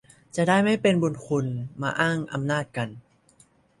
[0.35, 1.45] จะได้ไม่เป็นบุญคุณ
[1.81, 2.89] มาอ้างอำนาจกัน